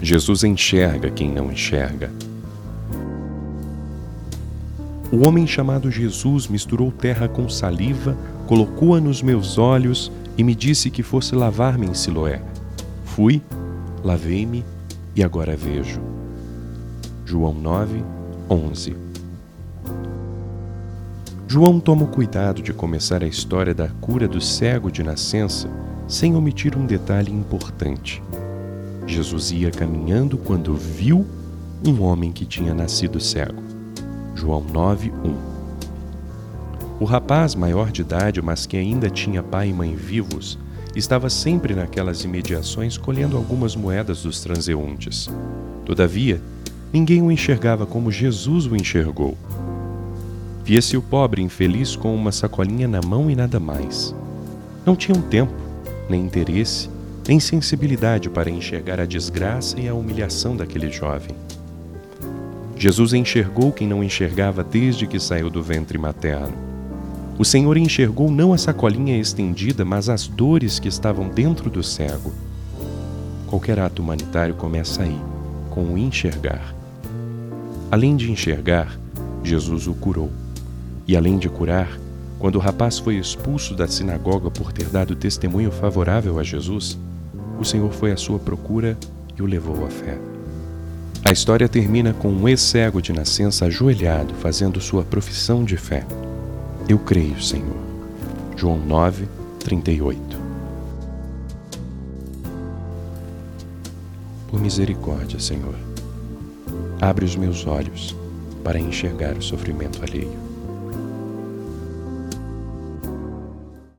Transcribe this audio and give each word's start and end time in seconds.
Jesus 0.00 0.44
enxerga 0.44 1.10
quem 1.10 1.30
não 1.30 1.50
enxerga. 1.50 2.10
O 5.10 5.26
homem 5.26 5.46
chamado 5.46 5.90
Jesus 5.90 6.48
misturou 6.48 6.90
terra 6.90 7.28
com 7.28 7.48
saliva, 7.48 8.16
colocou-a 8.46 9.00
nos 9.00 9.22
meus 9.22 9.56
olhos 9.56 10.10
e 10.36 10.42
me 10.42 10.54
disse 10.54 10.90
que 10.90 11.02
fosse 11.02 11.34
lavar-me 11.34 11.86
em 11.86 11.94
Siloé. 11.94 12.42
Fui, 13.04 13.40
lavei-me 14.02 14.64
e 15.14 15.22
agora 15.22 15.56
vejo. 15.56 16.00
João 17.24 17.54
9, 17.54 18.04
11 18.50 18.96
João 21.48 21.78
toma 21.78 22.04
o 22.04 22.08
cuidado 22.08 22.60
de 22.60 22.72
começar 22.72 23.22
a 23.22 23.26
história 23.26 23.72
da 23.72 23.88
cura 24.00 24.26
do 24.26 24.40
cego 24.40 24.90
de 24.90 25.02
nascença 25.02 25.70
sem 26.08 26.34
omitir 26.34 26.76
um 26.76 26.84
detalhe 26.84 27.32
importante. 27.32 28.22
Jesus 29.06 29.52
ia 29.52 29.70
caminhando 29.70 30.36
quando 30.36 30.74
viu 30.74 31.24
um 31.86 32.02
homem 32.02 32.32
que 32.32 32.44
tinha 32.44 32.74
nascido 32.74 33.20
cego. 33.20 33.62
João 34.34 34.64
9, 34.72 35.12
1 35.24 35.34
O 37.00 37.04
rapaz 37.04 37.54
maior 37.54 37.92
de 37.92 38.00
idade, 38.00 38.42
mas 38.42 38.66
que 38.66 38.76
ainda 38.76 39.08
tinha 39.08 39.42
pai 39.42 39.68
e 39.68 39.72
mãe 39.72 39.94
vivos, 39.94 40.58
estava 40.94 41.30
sempre 41.30 41.74
naquelas 41.74 42.24
imediações 42.24 42.98
colhendo 42.98 43.36
algumas 43.36 43.76
moedas 43.76 44.22
dos 44.22 44.40
transeuntes. 44.40 45.30
Todavia, 45.84 46.40
ninguém 46.92 47.22
o 47.22 47.30
enxergava 47.30 47.86
como 47.86 48.10
Jesus 48.10 48.66
o 48.66 48.74
enxergou. 48.74 49.38
Via-se 50.64 50.96
o 50.96 51.02
pobre 51.02 51.42
infeliz 51.42 51.94
com 51.94 52.12
uma 52.12 52.32
sacolinha 52.32 52.88
na 52.88 53.00
mão 53.00 53.30
e 53.30 53.36
nada 53.36 53.60
mais. 53.60 54.12
Não 54.84 54.96
tinham 54.96 55.22
tempo, 55.22 55.54
nem 56.08 56.24
interesse, 56.24 56.90
nem 57.28 57.40
sensibilidade 57.40 58.28
para 58.30 58.50
enxergar 58.50 59.00
a 59.00 59.06
desgraça 59.06 59.80
e 59.80 59.88
a 59.88 59.94
humilhação 59.94 60.56
daquele 60.56 60.90
jovem. 60.90 61.34
Jesus 62.76 63.14
enxergou 63.14 63.72
quem 63.72 63.88
não 63.88 64.04
enxergava 64.04 64.62
desde 64.62 65.06
que 65.06 65.18
saiu 65.18 65.48
do 65.48 65.62
ventre 65.62 65.96
materno. 65.96 66.54
O 67.38 67.44
Senhor 67.44 67.76
enxergou 67.76 68.30
não 68.30 68.52
a 68.52 68.58
sacolinha 68.58 69.18
estendida, 69.18 69.84
mas 69.84 70.08
as 70.08 70.26
dores 70.26 70.78
que 70.78 70.88
estavam 70.88 71.28
dentro 71.28 71.68
do 71.68 71.82
cego. 71.82 72.32
Qualquer 73.46 73.78
ato 73.78 74.02
humanitário 74.02 74.54
começa 74.54 75.02
aí, 75.02 75.18
com 75.70 75.84
o 75.84 75.98
enxergar. 75.98 76.74
Além 77.90 78.16
de 78.16 78.30
enxergar, 78.30 78.98
Jesus 79.42 79.86
o 79.86 79.94
curou. 79.94 80.30
E 81.06 81.16
além 81.16 81.38
de 81.38 81.48
curar, 81.48 81.98
quando 82.38 82.56
o 82.56 82.60
rapaz 82.60 82.98
foi 82.98 83.16
expulso 83.16 83.74
da 83.74 83.86
sinagoga 83.86 84.50
por 84.50 84.72
ter 84.72 84.86
dado 84.86 85.14
testemunho 85.14 85.70
favorável 85.70 86.38
a 86.38 86.42
Jesus, 86.42 86.98
o 87.58 87.64
Senhor 87.64 87.92
foi 87.92 88.12
à 88.12 88.16
sua 88.16 88.38
procura 88.38 88.96
e 89.36 89.42
o 89.42 89.46
levou 89.46 89.84
à 89.84 89.90
fé. 89.90 90.18
A 91.24 91.32
história 91.32 91.68
termina 91.68 92.12
com 92.12 92.28
um 92.28 92.48
ex-cego 92.48 93.02
de 93.02 93.12
nascença 93.12 93.66
ajoelhado 93.66 94.32
fazendo 94.34 94.80
sua 94.80 95.02
profissão 95.02 95.64
de 95.64 95.76
fé. 95.76 96.06
Eu 96.88 96.98
creio, 96.98 97.42
Senhor. 97.42 97.76
João 98.56 98.78
9, 98.78 99.26
38. 99.58 100.20
Por 104.48 104.60
misericórdia, 104.60 105.40
Senhor, 105.40 105.74
abre 107.00 107.24
os 107.24 107.34
meus 107.34 107.66
olhos 107.66 108.14
para 108.62 108.78
enxergar 108.78 109.36
o 109.36 109.42
sofrimento 109.42 110.00
alheio. 110.02 110.55